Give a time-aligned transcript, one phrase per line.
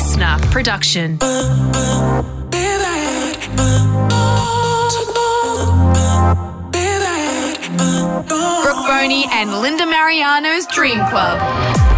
[0.00, 1.18] listener production.
[1.18, 1.28] Brooke
[8.86, 11.89] Boney and Linda Marigliano's Dream Club.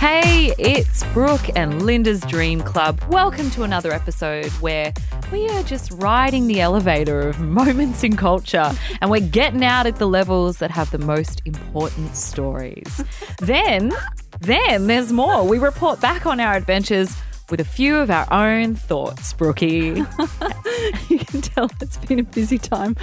[0.00, 2.98] Hey, it's Brooke and Linda's Dream Club.
[3.10, 4.94] Welcome to another episode where
[5.30, 8.72] we are just riding the elevator of moments in culture
[9.02, 13.04] and we're getting out at the levels that have the most important stories.
[13.40, 13.92] then,
[14.40, 15.46] then there's more.
[15.46, 17.14] We report back on our adventures
[17.50, 19.66] with a few of our own thoughts, Brookie.
[21.08, 22.94] you can tell it's been a busy time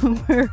[0.00, 0.52] when we're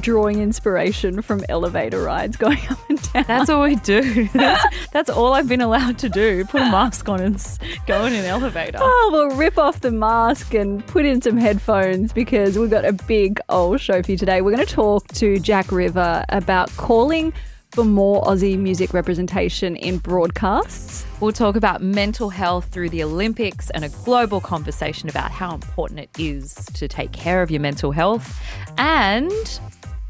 [0.00, 3.24] drawing inspiration from elevator rides going up and down.
[3.26, 4.28] That's all we do.
[4.32, 6.44] That's, that's all I've been allowed to do.
[6.44, 8.78] Put a mask on and go in an elevator.
[8.80, 12.92] Oh, we'll rip off the mask and put in some headphones because we've got a
[12.92, 14.40] big old show for you today.
[14.40, 17.32] We're going to talk to Jack River about calling
[17.78, 21.06] for more Aussie music representation in broadcasts.
[21.20, 26.00] We'll talk about mental health through the Olympics and a global conversation about how important
[26.00, 28.42] it is to take care of your mental health.
[28.78, 29.60] And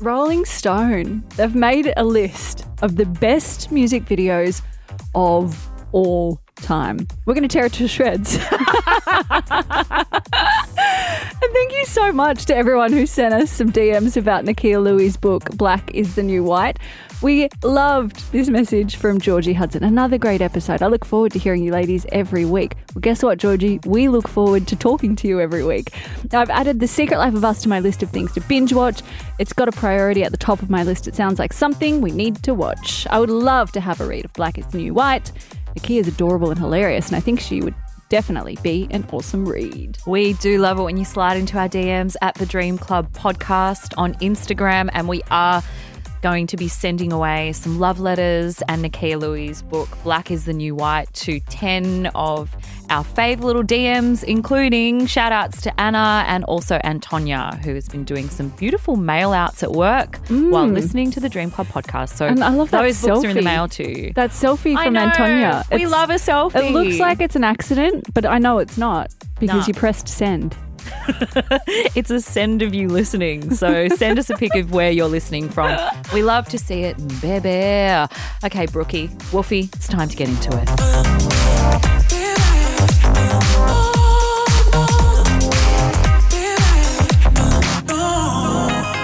[0.01, 4.63] Rolling Stone, they've made a list of the best music videos
[5.15, 7.07] of all time.
[7.27, 8.39] We're going to tear it to shreds.
[11.41, 15.11] And thank you so much to everyone who sent us some DMs about Nakkiah Lui'
[15.21, 16.81] book, Black is the New White.
[17.23, 19.85] We loved this message from Georgie Hudson.
[19.85, 20.83] Another great episode.
[20.83, 22.75] I look forward to hearing you ladies every week.
[22.93, 23.79] Well, guess what, Georgie?
[23.87, 25.93] We look forward to talking to you every week.
[26.33, 28.73] Now, I've added The Secret Life of Us to my list of things to binge
[28.73, 29.01] watch.
[29.39, 31.07] It's got a priority at the top of my list.
[31.07, 33.07] It sounds like something we need to watch.
[33.11, 35.31] I would love to have a read of Black is the New White.
[35.77, 37.75] Nakkiah is adorable and hilarious, and I think she would
[38.09, 39.99] definitely be an awesome read.
[40.07, 43.95] we do love it when you slide into our DMs at the Dream Club podcast
[43.97, 44.89] on Instagram.
[44.93, 45.63] And we are
[46.23, 50.53] going to be sending away some love letters and Nakkiah Lui' book, Black is the
[50.53, 52.55] New White, to 10 of
[52.91, 58.05] our fave little DMs, including shout outs to Anna and also Antonia, who has been
[58.05, 62.17] doing some beautiful mail outs at work while listening to the Dream Club podcast.
[62.17, 62.31] So Mm.
[62.33, 64.13] And I love that those books are in the mail too.
[64.15, 64.97] That selfie from.
[64.97, 65.65] Antonia.
[65.71, 66.57] We It's- love a selfie.
[66.69, 69.67] It looks like it's an accident, but I know it's not because Nah.
[69.69, 70.57] you pressed send.
[71.95, 73.55] It's a send of you listening.
[73.55, 75.77] So send us a pic of where you're listening from.
[76.13, 76.97] We love to see it.
[77.21, 78.07] Baby.
[78.45, 80.69] Okay, Brookie, Wolfie, it's time to get into it.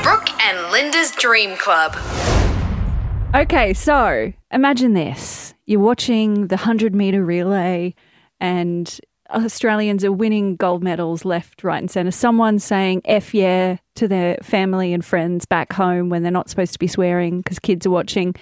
[0.03, 1.97] Brooke and Linda's Dream Club.
[3.35, 5.55] Okay, so imagine this.
[5.67, 7.95] You're watching the 100 meter relay,
[8.41, 9.01] and
[9.35, 12.11] Australians are winning gold medals left, right, and centre.
[12.11, 16.73] Someone saying F yeah to their family and friends back home when they're not supposed
[16.73, 18.35] to be swearing because kids are watching.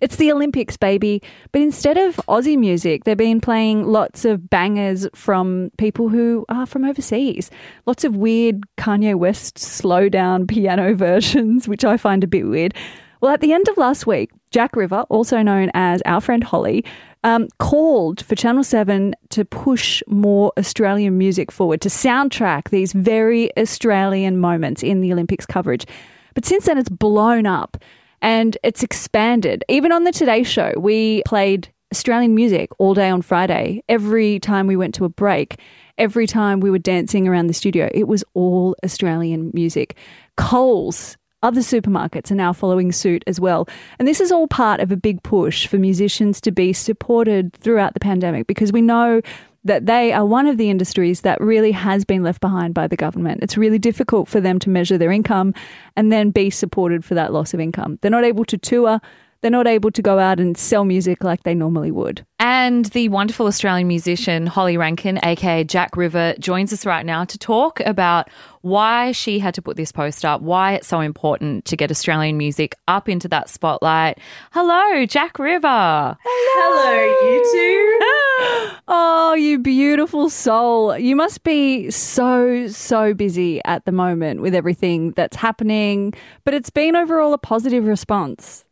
[0.00, 1.22] It's the Olympics, baby.
[1.52, 6.66] But instead of Aussie music, they've been playing lots of bangers from people who are
[6.66, 7.50] from overseas.
[7.86, 12.74] Lots of weird Kanye West slow down piano versions, which I find a bit weird.
[13.20, 16.84] Well, at the end of last week, Jack River, also known as our friend Holly,
[17.24, 23.56] um, called for Channel 7 to push more Australian music forward, to soundtrack these very
[23.56, 25.86] Australian moments in the Olympics coverage.
[26.34, 27.76] But since then, it's blown up
[28.22, 29.64] and it's expanded.
[29.68, 33.82] Even on the Today Show, we played Australian music all day on Friday.
[33.88, 35.58] Every time we went to a break,
[35.96, 39.96] every time we were dancing around the studio, it was all Australian music.
[40.36, 43.68] Coles, other supermarkets are now following suit as well.
[43.98, 47.94] And this is all part of a big push for musicians to be supported throughout
[47.94, 49.20] the pandemic because we know
[49.64, 52.96] that they are one of the industries that really has been left behind by the
[52.96, 53.42] government.
[53.42, 55.52] It's really difficult for them to measure their income
[55.96, 57.98] and then be supported for that loss of income.
[58.00, 59.00] They're not able to tour,
[59.40, 62.24] they're not able to go out and sell music like they normally would.
[62.40, 67.38] And the wonderful Australian musician Holly Rankin, aka Jack River, joins us right now to
[67.38, 68.28] talk about
[68.62, 72.36] why she had to put this post up, why it's so important to get Australian
[72.36, 74.18] music up into that spotlight.
[74.52, 76.16] Hello, Jack River.
[76.24, 77.94] Hello, you two.
[78.90, 80.96] Oh, you beautiful soul.
[80.96, 86.14] You must be so, so busy at the moment with everything that's happening,
[86.44, 88.64] but it's been overall a positive response.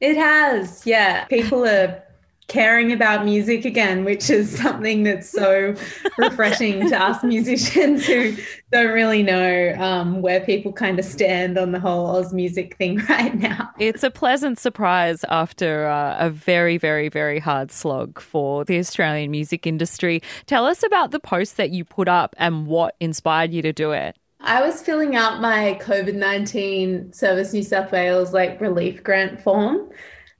[0.00, 1.24] It has, yeah.
[1.26, 2.02] People are
[2.50, 5.74] caring about music again, which is something that's so
[6.18, 8.36] refreshing to us musicians who
[8.72, 12.96] don't really know um, where people kind of stand on the whole Oz music thing
[13.08, 13.70] right now.
[13.78, 19.30] It's a pleasant surprise after uh, a very, very, very hard slog for the Australian
[19.30, 20.20] music industry.
[20.46, 23.92] Tell us about the post that you put up and what inspired you to do
[23.92, 24.16] it.
[24.42, 29.90] I was filling out my COVID 19 Service New South Wales like relief grant form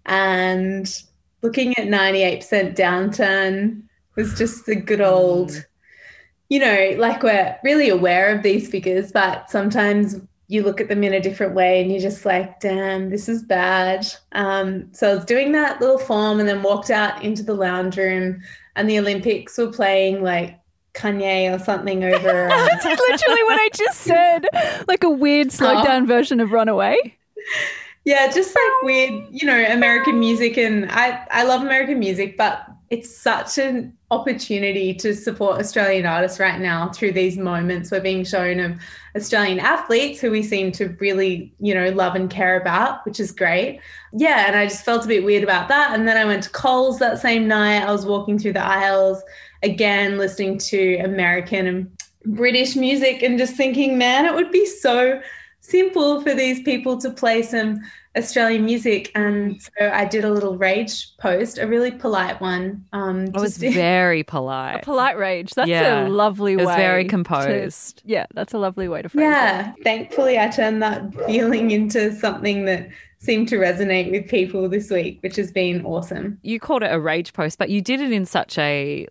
[0.06, 1.02] and
[1.42, 3.82] looking at 98% downturn
[4.16, 5.64] was just the good old, Mm.
[6.48, 10.16] you know, like we're really aware of these figures, but sometimes
[10.48, 13.42] you look at them in a different way and you're just like, damn, this is
[13.44, 14.06] bad.
[14.32, 17.96] Um, so I was doing that little form and then walked out into the lounge
[17.96, 18.42] room
[18.76, 20.59] and the Olympics were playing like
[20.94, 22.44] Kanye or something over.
[22.44, 24.46] um, That's literally what I just said.
[24.88, 25.84] Like a weird slowed Oh.
[25.84, 27.16] down version of Runaway.
[28.04, 32.66] Yeah, just like weird, you know, American music, and I I love American music, but
[32.88, 38.24] it's such an opportunity to support Australian artists right now through these moments we're being
[38.24, 38.72] shown of
[39.14, 43.30] Australian athletes who we seem to really, you know, love and care about, which is
[43.30, 43.80] great.
[44.12, 45.94] Yeah, and I just felt a bit weird about that.
[45.96, 47.82] And then I went to Coles that same night.
[47.86, 49.22] I was walking through the aisles
[49.62, 51.90] again, listening to American and
[52.26, 55.20] British music, and just thinking, man, it would be so
[55.60, 57.80] simple for these people to play some
[58.16, 59.12] Australian music.
[59.14, 62.84] And so I did a little rage post, a really polite one.
[62.92, 64.82] Um, It was very polite.
[64.82, 65.52] Polite rage.
[65.54, 66.06] That's Yeah.
[66.06, 66.64] a lovely It way.
[66.64, 68.02] was very to- composed.
[68.04, 69.28] yeah, that's a lovely way to phrase it.
[69.28, 69.72] yeah.
[69.84, 75.18] Thankfully, I turned that feeling into something that seemed to resonate with people this week,
[75.22, 76.38] which has been awesome.
[76.42, 79.06] You called it a rage post, but you did it in such a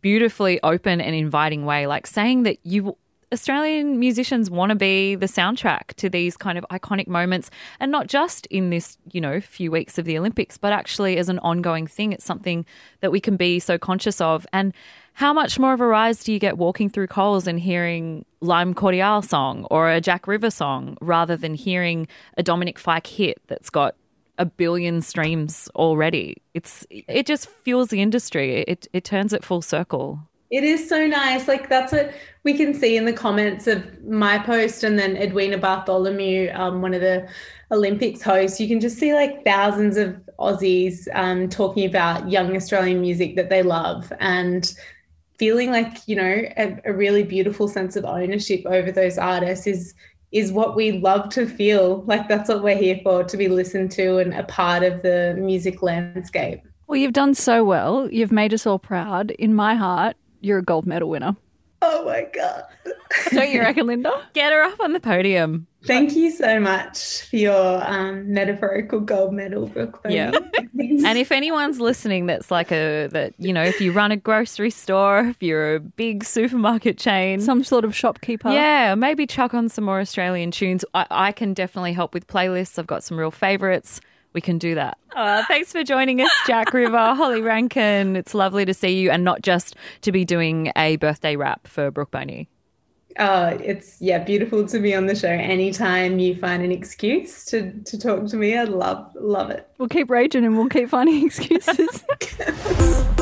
[0.00, 2.96] beautifully open and inviting way, like saying that you
[3.30, 8.06] Australian musicians want to be the soundtrack to these kind of iconic moments and not
[8.06, 11.86] just in this, you know, few weeks of the Olympics, but actually as an ongoing
[11.86, 12.12] thing.
[12.12, 12.64] It's something
[13.00, 14.46] that we can be so conscious of.
[14.52, 14.72] And
[15.14, 18.72] how much more of a rise do you get walking through Coles and hearing Lime
[18.72, 22.08] Cordiale song or a Jack River song rather than hearing
[22.38, 23.94] a Dominic Fike hit that's got
[24.38, 26.36] a billion streams already.
[26.54, 28.64] It's it just fuels the industry.
[28.66, 30.20] It it turns it full circle.
[30.50, 31.46] It is so nice.
[31.46, 35.58] Like that's what we can see in the comments of my post and then Edwina
[35.58, 37.28] Bartholomew, um, one of the
[37.70, 38.58] Olympics hosts.
[38.58, 43.50] You can just see like thousands of Aussies um, talking about young Australian music that
[43.50, 44.72] they love and
[45.38, 49.94] feeling like you know a, a really beautiful sense of ownership over those artists is
[50.32, 52.02] is what we love to feel.
[52.02, 55.34] Like that's what we're here for, to be listened to and a part of the
[55.38, 56.62] music landscape.
[56.86, 58.10] Well, you've done so well.
[58.10, 59.30] You've made us all proud.
[59.32, 61.36] In my heart, you're a gold medal winner.
[61.80, 62.64] Oh my god.
[63.30, 64.10] Don't you reckon, Linda?
[64.34, 65.66] Get her up on the podium.
[65.86, 70.00] Thank you so much for your um, metaphorical gold medal, Brooke.
[70.08, 70.32] Yeah.
[70.80, 74.70] And if anyone's listening that's like a that you know, if you run a grocery
[74.70, 78.50] store, if you're a big supermarket chain, Some sort of shopkeeper.
[78.50, 80.84] yeah, maybe chuck on some more Australian tunes.
[80.94, 82.78] I, I can definitely help with playlists.
[82.78, 84.00] I've got some real favorites.
[84.38, 84.96] We can do that.
[85.16, 88.14] Uh, thanks for joining us, Jack River, Holly Rankin.
[88.14, 91.90] It's lovely to see you, and not just to be doing a birthday wrap for
[91.90, 92.48] Brooke Boney.
[93.18, 95.26] uh, it's yeah, beautiful to be on the show.
[95.26, 99.66] Anytime you find an excuse to to talk to me, I love love it.
[99.78, 102.04] We'll keep raging and we'll keep finding excuses.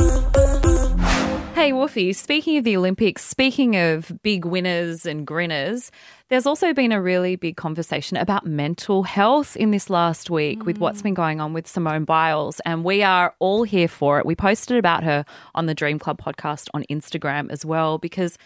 [1.57, 5.91] Hey, Woofy, speaking of the Olympics, speaking of big winners and grinners,
[6.29, 10.77] there's also been a really big conversation about mental health in this last week with
[10.77, 11.05] what's mm.
[11.05, 12.61] been going on with Simone Biles.
[12.67, 14.27] And we are all here for it.
[14.27, 15.25] We posted about her
[15.55, 18.37] on the Dream Club podcast on Instagram as well, because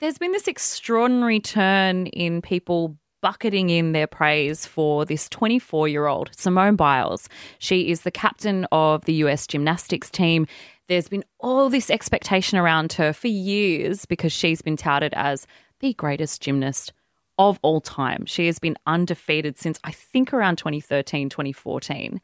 [0.00, 6.06] there's been this extraordinary turn in people bucketing in their praise for this 24 year
[6.06, 7.30] old Simone Biles.
[7.58, 10.46] She is the captain of the US gymnastics team.
[10.88, 15.46] There's been all this expectation around her for years because she's been touted as
[15.80, 16.92] the greatest gymnast
[17.38, 18.24] of all time.
[18.26, 22.20] She has been undefeated since I think around 2013, 2014.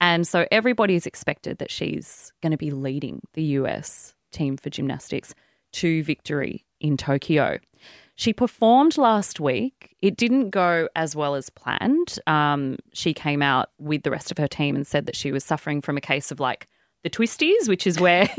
[0.00, 4.70] And so everybody is expected that she's going to be leading the US team for
[4.70, 5.34] gymnastics
[5.72, 7.58] to victory in Tokyo.
[8.16, 9.96] She performed last week.
[10.00, 12.18] It didn't go as well as planned.
[12.28, 15.44] Um, she came out with the rest of her team and said that she was
[15.44, 16.68] suffering from a case of like
[17.04, 18.28] the twisties, which is where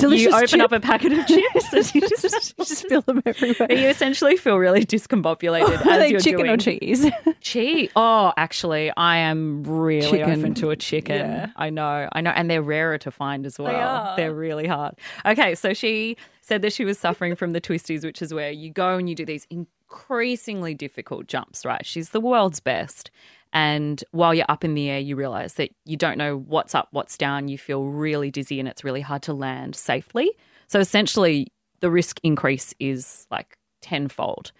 [0.00, 0.60] you open chip.
[0.60, 2.22] up a packet of chips and you just,
[2.56, 3.70] just spill them everywhere.
[3.70, 7.06] you essentially feel really discombobulated Are as they you're chicken doing or cheese?
[7.42, 7.90] Cheese.
[7.94, 10.40] Oh, actually, I am really Chicken.
[10.40, 11.16] open to a chicken.
[11.18, 11.50] Yeah.
[11.56, 13.76] I know, I know, and they're rarer to find as well.
[13.76, 14.16] are.
[14.16, 14.94] They're really hard.
[15.26, 18.70] Okay, so she said that she was suffering from the twisties, which is where you
[18.70, 21.64] go and you do these increasingly difficult jumps.
[21.66, 21.84] Right?
[21.84, 23.10] She's the world's best.
[23.56, 26.88] And while you're up in the air, you realize that you don't know what's up,
[26.90, 27.48] what's down.
[27.48, 30.30] You feel really dizzy and it's really hard to land safely.
[30.66, 31.46] So essentially,
[31.80, 34.52] the risk increase is like tenfold.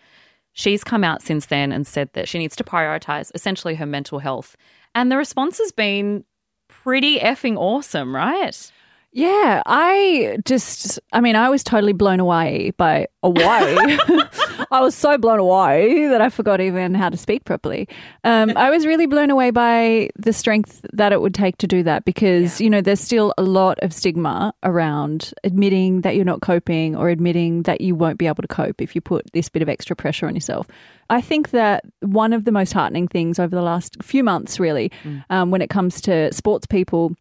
[0.55, 4.19] She's come out since then and said that she needs to prioritize essentially her mental
[4.19, 4.57] health.
[4.95, 6.25] And the response has been
[6.69, 8.73] pretty effing awesome, right?
[9.17, 13.99] Yeah, I just, I mean, I was totally blown away by away.
[14.71, 17.89] I was so blown away that I forgot even how to speak properly.
[18.25, 21.83] Um, I was really blown away by the strength that it would take to do
[21.85, 26.43] that because, you know, there's still a lot of stigma around admitting that you're not
[26.43, 29.63] coping or admitting that you won't be able to cope if you put this bit
[29.63, 30.69] of extra pressure on yourself.
[31.09, 34.93] I think that one of the most heartening things over the last few months, really,
[35.31, 37.17] um, when it comes to sports people,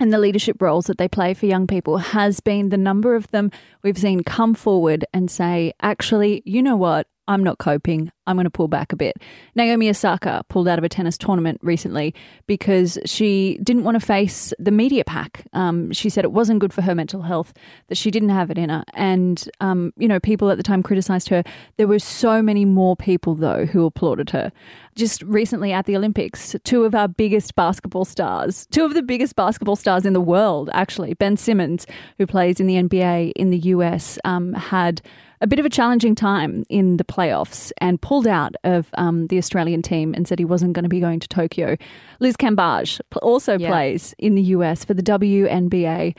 [0.00, 3.30] and the leadership roles that they play for young people has been the number of
[3.30, 3.50] them
[3.82, 7.06] we've seen come forward and say, actually, you know what?
[7.26, 8.10] I'm not coping.
[8.26, 9.16] I'm going to pull back a bit.
[9.54, 12.14] Naomi Osaka pulled out of a tennis tournament recently
[12.46, 15.46] because she didn't want to face the media pack.
[15.52, 17.52] Um, she said it wasn't good for her mental health,
[17.88, 18.84] that she didn't have it in her.
[18.94, 21.44] And, um, you know, people at the time criticized her.
[21.76, 24.52] There were so many more people, though, who applauded her.
[24.94, 29.34] Just recently at the Olympics, two of our biggest basketball stars, two of the biggest
[29.34, 31.86] basketball stars in the world, actually, Ben Simmons,
[32.18, 35.02] who plays in the NBA in the US, um, had
[35.40, 39.38] a bit of a challenging time in the playoffs and pulled out of um, the
[39.38, 41.76] Australian team and said he wasn't going to be going to Tokyo.
[42.20, 43.70] Liz Cambage also Yeah.
[43.70, 46.14] plays in the US for the WNBA.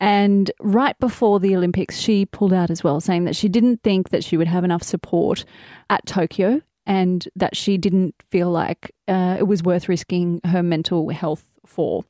[0.00, 4.10] And right before the Olympics, she pulled out as well, saying that she didn't think
[4.10, 5.44] that she would have enough support
[5.90, 11.08] at Tokyo and that she didn't feel like uh, it was worth risking her mental
[11.10, 12.04] health for.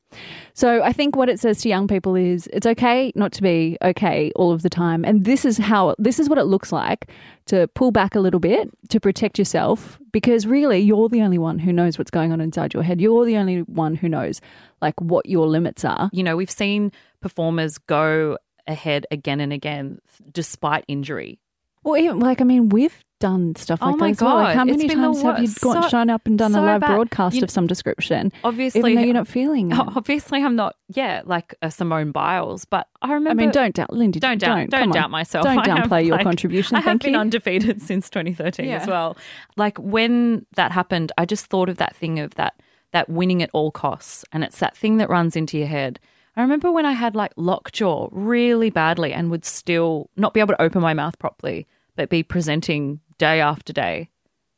[0.53, 3.77] So I think what it says to young people is it's okay not to be
[3.83, 5.05] okay all of the time.
[5.05, 7.09] And this is how this is what it looks like
[7.47, 11.59] to pull back a little bit to protect yourself because really you're the only one
[11.59, 13.01] who knows what's going on inside your head.
[13.01, 14.41] You're the only one who knows
[14.81, 16.09] like what your limits are.
[16.13, 18.37] You know, we've seen performers go
[18.67, 19.99] ahead again and again
[20.31, 21.39] despite injury.
[21.83, 24.35] Well, even like I mean, we've done stuff like Oh my that as well.
[24.35, 26.65] Like, God, how many times have you gone, So- shown up and done so a
[26.65, 26.95] live bad.
[26.95, 29.77] broadcast You- of some description, Obviously, you're not feeling it?
[29.77, 33.41] obviously I'm not, yeah, like a Simone Biles, but I remember.
[33.41, 34.19] I mean, don't doubt, Lindy.
[34.19, 34.89] don't doubt, don't, on.
[34.91, 35.43] doubt myself.
[35.45, 36.75] Don't have, downplay your like- contribution.
[36.77, 37.19] I have Thank been you.
[37.19, 38.77] undefeated since 2013 Yeah.
[38.77, 39.17] as well.
[39.57, 42.55] Like when that happened, I just thought of that thing of that
[42.91, 45.99] that winning at all costs, and it's that thing that runs into your head.
[46.35, 50.53] I remember when I had like lockjaw really badly and would still not be able
[50.55, 54.09] to open my mouth properly, but be presenting day after day,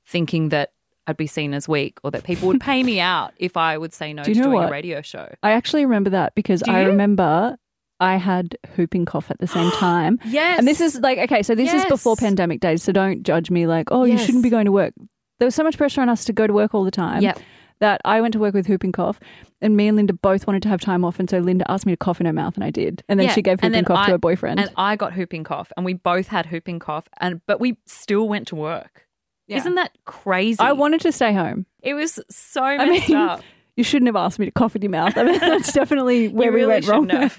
[0.08, 0.72] thinking that
[1.08, 3.94] I'd be seen as weak or that people would pay me out if I would
[3.94, 4.68] say no Do you to know doing what?
[4.70, 5.28] a radio show.
[5.44, 6.88] I actually remember that because Do I you?
[6.88, 7.58] remember
[8.00, 10.20] I had whooping cough at the same time.
[10.26, 10.60] Yes.
[10.60, 12.20] And this is like, okay, so this is before Yes.
[12.22, 14.26] pandemic days, so don't judge me like, oh, you Yes.
[14.26, 14.94] shouldn't be going to work.
[15.40, 17.40] There was so much pressure on us to go to work all the time Yep.
[17.82, 19.20] That I went to work with whooping cough,
[19.60, 21.20] and me and Linda both wanted to have time off.
[21.20, 23.04] And so Linda asked me to cough in her mouth, and I did.
[23.10, 24.60] And then Yeah, she gave whooping cough to her boyfriend.
[24.60, 28.30] And I got whooping cough, and we both had whooping cough, and but we still
[28.30, 29.08] went to work.
[29.48, 29.58] Yeah.
[29.58, 30.60] Isn't that crazy?
[30.60, 31.66] I wanted to stay home.
[31.82, 33.42] It was so I messed mean, up.
[33.76, 35.18] you shouldn't have asked me to cough in your mouth.
[35.18, 37.08] I mean, that's definitely where we went wrong.
[37.08, 37.30] the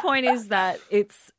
[0.00, 1.30] point is that it's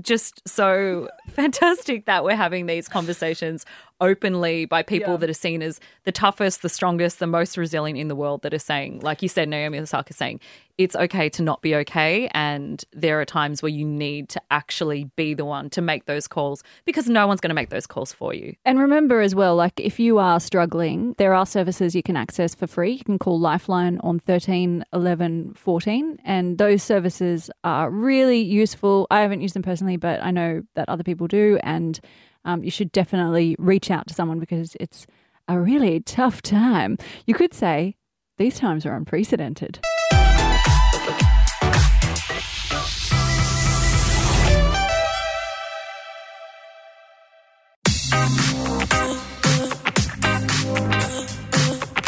[0.00, 3.64] just so fantastic that we're having these conversations
[4.00, 5.18] openly by people Yeah.
[5.18, 8.54] that are seen as the toughest, the strongest, the most resilient in the world that
[8.54, 10.40] are saying, like you said, Naomi Osaka saying,
[10.76, 12.28] it's okay to not be okay.
[12.32, 16.28] And there are times where you need to actually be the one to make those
[16.28, 18.54] calls because no one's going to make those calls for you.
[18.64, 22.54] And remember as well, like if you are struggling, there are services you can access
[22.54, 22.92] for free.
[22.92, 29.08] You can call Lifeline on 13 11 14, and those services are really useful.
[29.10, 31.58] I haven't used them personally, but I know that other people do.
[31.64, 31.98] And
[32.44, 35.06] um, you should definitely reach out to someone because it's
[35.48, 36.98] a really tough time.
[37.26, 37.96] You could say
[38.36, 39.80] these times are unprecedented.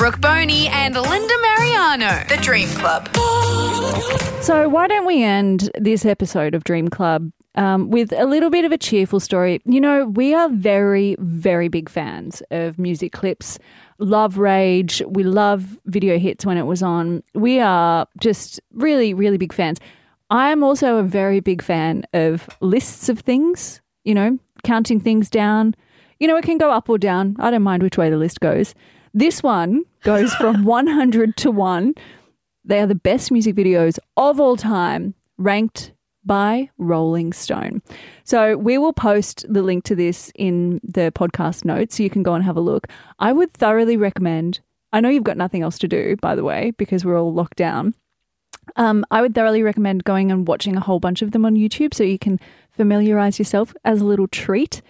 [0.00, 2.26] Brooke Boney and Linda Marigliano.
[2.26, 3.14] The Dream Club.
[4.42, 8.64] So, why don't we end this episode of Dream Club um, with a little bit
[8.64, 9.60] of a cheerful story?
[9.66, 13.58] You know, we are very, very big fans of music clips.
[13.98, 15.02] Love Rage.
[15.06, 17.22] We love video hits when it was on.
[17.34, 19.80] We are just really, really big fans.
[20.30, 25.74] I'm also a very big fan of lists of things, you know, counting things down.
[26.20, 27.36] You know, it can go up or down.
[27.38, 28.74] I don't mind which way the list goes.
[29.12, 31.94] This one goes from 100 to 1.
[32.64, 35.92] They are the best music videos of all time, ranked
[36.24, 37.82] by Rolling Stone.
[38.24, 42.22] So we will post the link to this in the podcast notes so you can
[42.22, 42.86] go and have a look.
[43.18, 44.60] I would thoroughly recommend,
[44.92, 47.56] I know you've got nothing else to do, by the way, because we're all locked
[47.56, 47.94] down.
[48.76, 51.94] Um, I would thoroughly recommend going and watching a whole bunch of them on YouTube
[51.94, 52.38] so you can
[52.70, 54.82] familiarize yourself as a little treat.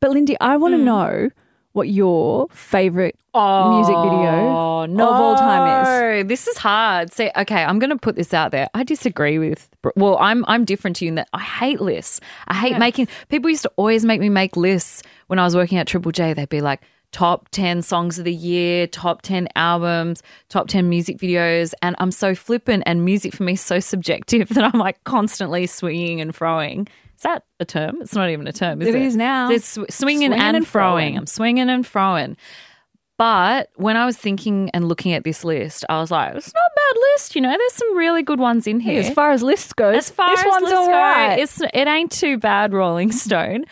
[0.00, 1.30] But Lindy, I want to know
[1.78, 5.08] what your favorite music oh, video no.
[5.08, 6.26] of all time is.
[6.26, 7.12] This is hard.
[7.12, 8.68] See, okay, I'm going to put this out there.
[8.74, 9.70] I disagree with.
[9.94, 12.20] Well, I'm I'm different to you in that I hate lists.
[12.48, 13.06] I hate making.
[13.28, 16.34] People used to always make me make lists when I was working at Triple J.
[16.34, 16.82] They'd be like
[17.12, 21.72] top 10 songs of the year, top 10 albums, top 10 music videos.
[21.80, 25.66] And I'm so flippant, and music for me is so subjective that I'm like constantly
[25.66, 26.88] swinging and throwing.
[27.18, 28.00] Is that a term?
[28.00, 29.02] It's not even a term, is It it?
[29.02, 29.50] is now.
[29.50, 31.18] It's sw- swinging, Swinging and, and throwing.
[31.18, 32.36] I'm swinging and throwing.
[33.18, 36.60] But when I was thinking and looking at this list, I was like, it's not
[36.60, 37.34] a bad list.
[37.34, 39.00] You know, there's some really good ones in here.
[39.00, 41.88] As far as lists goes, As far this as one's lists all go, it's it
[41.88, 43.64] ain't too bad, Rolling Stone.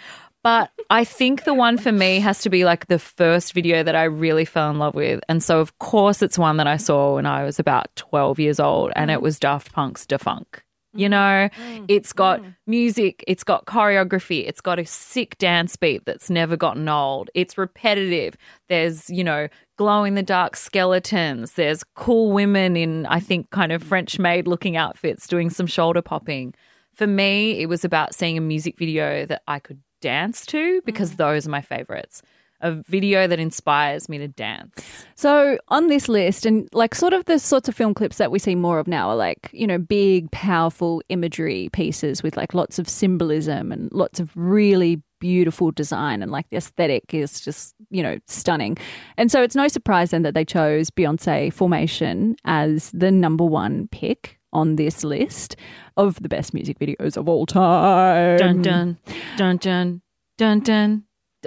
[0.43, 3.95] But I think the one for me has to be like the first video that
[3.95, 5.21] I really fell in love with.
[5.29, 8.59] And so, of course, it's one that I saw when I was about 12 years
[8.59, 9.23] old, and it mm.
[9.23, 10.65] was Daft Punk's Da Funk.
[10.97, 12.55] You know, mm, it's got mm.
[12.67, 17.31] music, it's got choreography, it's got a sick dance beat that's never gotten old.
[17.35, 18.37] It's repetitive.
[18.69, 21.53] There's, you know, glow in the dark skeletons.
[21.53, 26.03] There's cool women in, I think, kind of French maid looking outfits doing some shoulder
[26.03, 26.55] popping.
[26.93, 31.13] For me, it was about seeing a music video that I could dance to because
[31.13, 31.17] mm.
[31.17, 32.23] those are my favorites.
[32.61, 35.05] A video that inspires me to dance.
[35.15, 38.39] So on this list, and like sort of the sorts of film clips that we
[38.39, 42.79] see more of now are like, you know, big, powerful imagery pieces with like lots
[42.79, 48.03] of symbolism and lots of really beautiful design and like the aesthetic is just, you
[48.03, 48.77] know, stunning.
[49.17, 53.89] And so it's no surprise then that they chose Beyonce Formation as the number one
[53.89, 55.57] pick on this list
[55.97, 58.39] of the best music videos of all time.
[58.39, 58.99] Dun dun
[59.37, 60.03] dun dun
[60.39, 61.05] dun dun.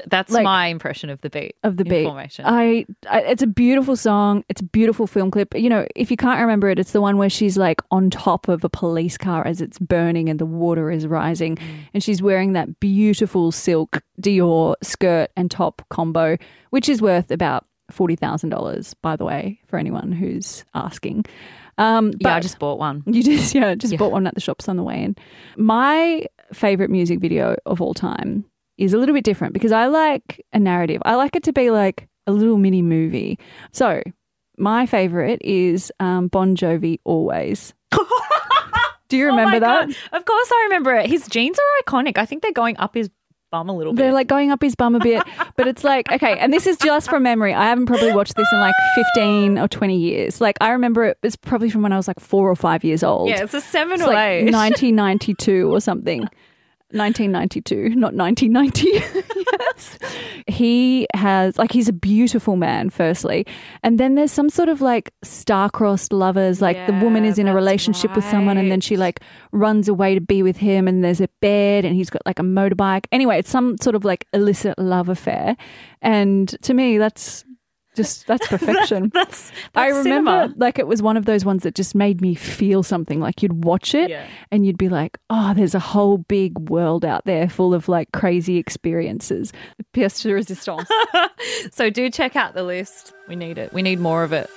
[0.07, 2.05] That's Like- my impression of the beat of the beat.
[2.05, 2.45] formation.
[2.47, 4.43] I, I, it's a beautiful song.
[4.47, 5.53] It's a beautiful film clip.
[5.55, 8.47] You know, if you can't remember it, it's the one where she's like on top
[8.47, 11.57] of a police car as it's burning and the water is rising,
[11.93, 16.37] and she's wearing that beautiful silk Dior skirt and top combo,
[16.69, 21.25] which is worth about forty thousand dollars, by the way, for anyone who's asking.
[21.77, 23.03] Um, yeah, I just bought one.
[23.05, 23.97] you just yeah, just Yeah.
[23.99, 25.15] bought one at the shops on the way in.
[25.57, 28.45] My favorite music video of all time
[28.79, 31.01] is a little bit different because I like a narrative.
[31.05, 33.37] I like it to be like a little mini movie.
[33.71, 34.01] So
[34.57, 37.73] my favorite is um, Bon Jovi Always.
[39.09, 39.87] Do you remember oh that?
[39.87, 39.95] God.
[40.19, 41.07] Of course, I remember it.
[41.09, 42.17] His jeans are iconic.
[42.19, 43.09] I think they're going up his
[43.51, 44.03] bum a little bit.
[44.03, 45.23] They're like going up his bum a bit,
[45.57, 47.51] but it's like okay, and this is just from memory.
[47.51, 50.39] I haven't probably watched this in like fifteen or twenty years.
[50.39, 51.17] Like I remember it.
[51.23, 53.29] It's probably from when I was like four or five years old.
[53.29, 54.53] yeah, it's a It's seminal like age.
[54.53, 56.29] 1992 or something.
[56.91, 58.89] 1992, not 1990.
[59.61, 59.99] yes.
[60.47, 63.45] He has, like, he's a beautiful man, firstly.
[63.83, 66.61] And then there's some sort of like star-crossed lovers.
[66.61, 69.21] Like, the woman is in a relationship with someone and then she, like,
[69.51, 72.43] runs away to be with him and there's a bed and he's got, like, a
[72.43, 73.05] motorbike.
[73.11, 75.55] Anyway, it's some sort of, like, illicit love affair.
[76.01, 77.45] And to me, that's
[77.99, 79.11] just, that's perfection.
[79.13, 80.53] that's, that's I remember cinema.
[80.57, 83.19] like it was one of those ones that just made me feel something.
[83.19, 84.25] Like you'd watch it Yeah.
[84.51, 88.11] and you'd be like, oh, there's a whole big world out there full of like
[88.13, 89.51] crazy experiences.
[89.93, 90.87] Pièce de résistance.
[91.71, 93.13] So do check out the list.
[93.27, 93.71] We need it.
[93.73, 94.49] We need more of it.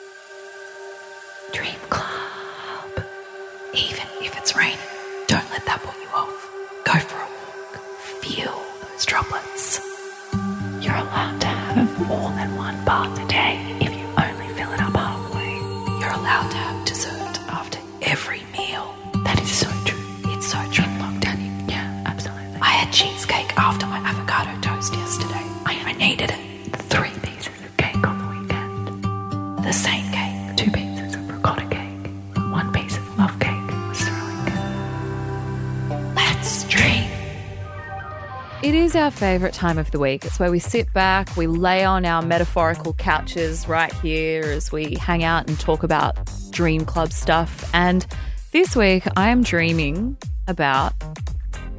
[1.52, 3.04] Dream Club.
[3.74, 4.78] Even if it's raining,
[5.28, 6.50] don't let that put you off.
[6.84, 7.80] Go for a walk.
[8.22, 9.80] Feel those droplets.
[10.80, 14.80] You're allowed to have more than one bath a day if you only fill it
[14.80, 15.54] up halfway.
[16.00, 18.94] You're allowed to have dessert after every meal.
[19.24, 20.02] That is so true.
[20.32, 20.84] It's so true.
[20.84, 22.60] In lockdown, yeah, absolutely.
[22.60, 25.41] I had cheesecake after my avocado toast yesterday.
[38.92, 40.22] Is our favourite time of the week.
[40.22, 44.96] It's where we sit back, we lay on our metaphorical couches right here as we
[44.96, 46.18] hang out and talk about
[46.50, 47.70] Dream Club stuff.
[47.72, 48.06] And
[48.50, 50.92] this week, I am dreaming about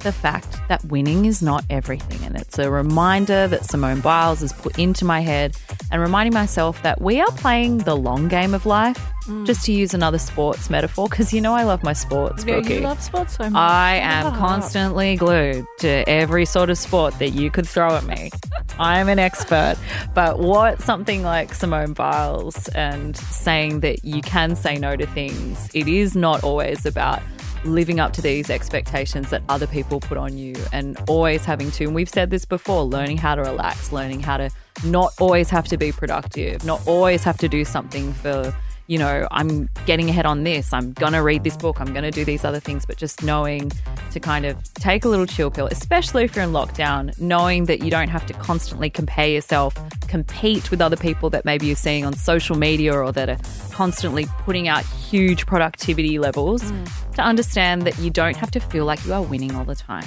[0.04, 2.24] the fact that winning is not everything.
[2.26, 5.56] And it's a reminder that Simone Biles has put into my head
[5.92, 9.46] and reminding myself that we are playing the long game of life, mm.
[9.46, 12.44] just to use another sports metaphor, because you know I love my sports.
[12.44, 12.76] Brookie.
[12.76, 13.60] You love sports so much.
[13.60, 18.30] I am constantly glued to every sort of sport that you could throw at me.
[18.80, 19.78] I'm an expert.
[20.14, 25.70] But what something like Simone Biles and saying that you can say no to things,
[25.74, 27.22] it is not always about
[27.66, 31.86] living up to these expectations that other people put on you and always having to,
[31.86, 34.50] and we've said this before, learning how to relax, learning how to
[34.86, 38.54] not always have to be productive, not always have to do something for
[38.88, 40.74] you know, I'm getting ahead on this.
[40.74, 41.80] I'm going to read this book.
[41.80, 42.86] I'm going to do these other things.
[42.86, 43.72] But just knowing
[44.12, 47.82] to kind of take a little chill pill, especially if you're in lockdown, knowing that
[47.82, 49.76] you don't have to constantly compare yourself,
[50.08, 53.40] compete with other people that maybe you're seeing on social media or that are
[53.72, 56.90] constantly putting out huge productivity levels, mm.
[57.16, 60.06] To understand that you don't have to feel like you are winning all the time.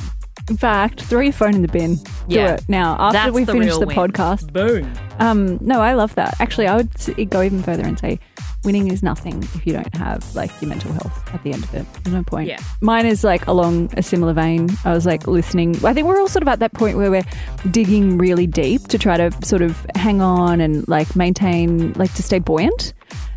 [0.49, 1.97] In fact, throw your phone in the bin.
[1.97, 2.55] Do Yeah.
[2.55, 2.97] it now.
[3.01, 3.97] After That's we the finish real the win.
[3.97, 4.53] podcast.
[4.53, 4.92] Boom.
[5.19, 6.37] Um, no, I love that.
[6.40, 8.21] Actually, I would s- go even further and say
[8.64, 11.75] winning is nothing if you don't have like your mental health at the end of
[11.75, 11.87] it.
[12.05, 12.49] There's no point.
[12.49, 12.59] Yeah.
[12.81, 14.69] Mine is like along a similar vein.
[14.85, 15.77] I was like listening.
[15.85, 17.25] I think we're all sort of at that point where we're
[17.71, 22.23] digging really deep to try to sort of hang on and like maintain, like to
[22.23, 22.92] stay buoyant.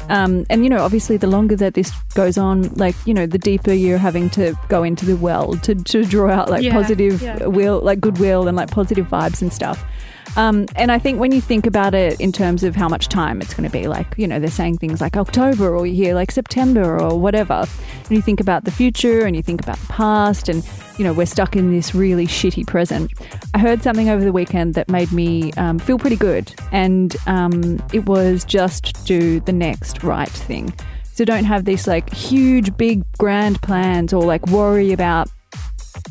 [0.10, 3.38] Um, and you know, obviously, the longer that this goes on, like you know, the
[3.38, 7.22] deeper you're having to go into the well to, to draw out like Yeah, positive
[7.22, 7.46] yeah.
[7.46, 9.86] will, like goodwill and like positive vibes and stuff.
[10.36, 13.42] Um, and I think when you think about it in terms of how much time
[13.42, 16.14] it's going to be, like, you know, they're saying things like October or you hear
[16.14, 17.66] like September or whatever.
[18.06, 21.14] And you think about the future and you think about the past and, you know,
[21.14, 23.12] we're stuck in this really shitty present.
[23.54, 26.54] I heard something over the weekend that made me um, feel pretty good.
[26.72, 30.74] And um, it was just do the next right thing.
[31.04, 35.30] So don't have these like huge, big, grand plans or like worry about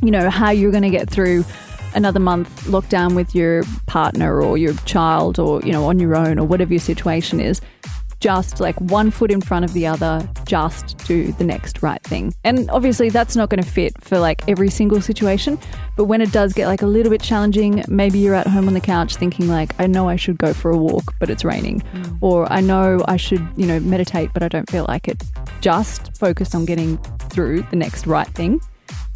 [0.02, 1.44] you know, how you're going to get through
[1.94, 6.38] another month lockdown with your partner or your child or, you know, on your own
[6.38, 7.60] or whatever your situation is.
[8.20, 12.34] Just like one foot in front of the other, just do the next right thing.
[12.42, 15.56] And obviously, that's not going to fit for like every single situation.
[15.96, 18.74] But when it does get like a little bit challenging, maybe you're at home on
[18.74, 21.80] the couch thinking, like, I know I should go for a walk, but it's raining.
[21.92, 22.18] Mm.
[22.20, 25.22] Or I know I should, you know, meditate, but I don't feel like it.
[25.60, 26.98] Just focus on getting
[27.30, 28.60] through the next right thing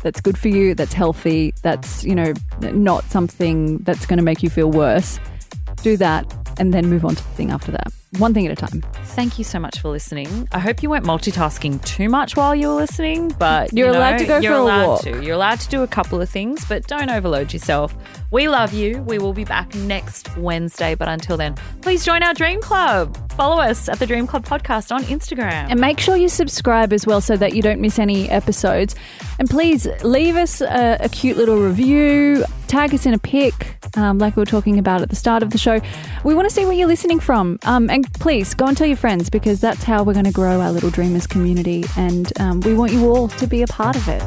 [0.03, 4.43] that's good for you, that's healthy, that's, you know, not something that's going to make
[4.43, 5.19] you feel worse.
[5.77, 7.93] Do that and then move on to the thing after that.
[8.19, 8.83] One thing at a time.
[9.17, 10.47] Thank you so much for listening.
[10.53, 13.99] I hope you weren't multitasking too much while you were listening, but You're you know,
[13.99, 15.01] allowed to go you're for a allowed walk.
[15.03, 15.25] To.
[15.25, 17.95] You're allowed to do a couple of things, but don't overload yourself.
[18.31, 19.01] We love you.
[19.03, 23.17] We will be back next Wednesday, but until then, please join our Dream Club.
[23.33, 25.69] Follow us at the Dream Club Podcast on Instagram.
[25.71, 28.95] And make sure you subscribe as well so that you don't miss any episodes.
[29.39, 34.17] And please leave us a, a cute little review, tag us in a pic, um,
[34.17, 35.79] like we were talking about at the start of the show.
[36.25, 37.59] We want to see where you're listening from.
[37.65, 40.59] Um, and please go and tell your friends because that's how we're going to grow
[40.59, 41.85] our little Dreamers community.
[41.99, 44.23] And um, we want you all to be a part of it.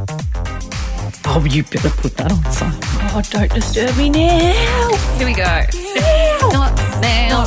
[1.25, 2.83] oh, you better put that on silent.
[3.15, 4.95] Oh, don't disturb me now.
[5.17, 5.43] Here we go.
[6.53, 7.45] Not now.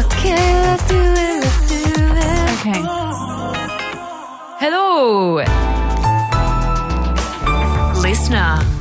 [0.00, 2.50] Okay, let's do it, let's do it.
[2.58, 2.80] Okay.
[4.60, 5.44] Hello.
[8.00, 8.77] Listener.